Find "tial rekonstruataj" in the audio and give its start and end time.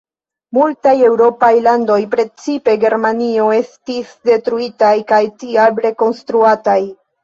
5.41-6.83